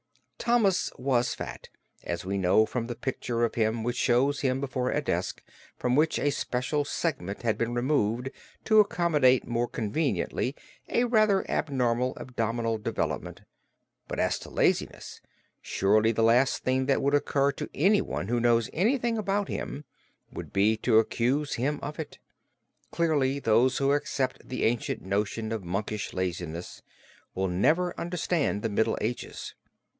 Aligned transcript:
Thomas 0.39 0.91
was 0.97 1.35
fat, 1.35 1.69
as 2.03 2.25
we 2.25 2.39
know 2.39 2.65
from 2.65 2.87
the 2.87 2.95
picture 2.95 3.43
of 3.45 3.53
him 3.53 3.83
which 3.83 3.95
shows 3.95 4.39
him 4.41 4.59
before 4.59 4.89
a 4.89 4.99
desk 4.99 5.43
from 5.77 5.95
which 5.95 6.17
a 6.17 6.31
special 6.31 6.83
segment 6.83 7.43
has 7.43 7.55
been 7.55 7.75
removed 7.75 8.31
to 8.65 8.79
accommodate 8.79 9.45
more 9.45 9.67
conveniently 9.67 10.55
a 10.89 11.03
rather 11.03 11.45
abnormal 11.47 12.15
abdominal 12.17 12.79
development, 12.79 13.41
but 14.07 14.19
as 14.19 14.39
to 14.39 14.49
laziness, 14.49 15.21
surely 15.61 16.11
the 16.11 16.23
last 16.23 16.63
thing 16.63 16.87
that 16.87 17.03
would 17.03 17.13
occur 17.13 17.51
to 17.51 17.69
anyone 17.75 18.27
who 18.27 18.39
knows 18.39 18.71
anything 18.73 19.19
about 19.19 19.47
him, 19.49 19.85
would 20.31 20.51
be 20.51 20.75
to 20.77 20.97
accuse 20.97 21.53
him 21.53 21.79
of 21.83 21.99
it. 21.99 22.17
Clearly 22.89 23.37
those 23.37 23.77
who 23.77 23.91
accept 23.91 24.49
the 24.49 24.63
ancient 24.63 25.03
notion 25.03 25.51
of 25.51 25.63
monkish 25.63 26.11
laziness 26.11 26.81
will 27.35 27.47
never 27.47 27.93
understand 27.99 28.63
the 28.63 28.69
Middle 28.69 28.97
Ages. 28.99 29.53